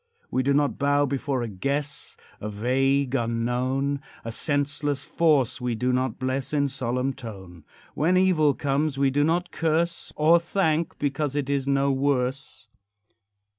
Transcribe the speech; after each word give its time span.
We 0.31 0.41
do 0.41 0.51
not 0.51 0.79
bow 0.79 1.05
before 1.05 1.43
a 1.43 1.47
guess, 1.47 2.17
A 2.39 2.49
vague 2.49 3.13
unknown; 3.13 4.01
A 4.25 4.31
senseless 4.31 5.05
force 5.05 5.61
we 5.61 5.75
do 5.75 5.93
not 5.93 6.17
bless 6.17 6.53
In 6.53 6.69
solemn 6.69 7.13
tone. 7.13 7.65
When 7.93 8.17
evil 8.17 8.55
comes 8.55 8.97
we 8.97 9.11
do 9.11 9.23
not 9.23 9.51
curse, 9.51 10.11
Or 10.15 10.39
thank 10.39 10.97
because 10.97 11.35
it 11.35 11.51
is 11.51 11.67
no 11.67 11.91
worse. 11.91 12.67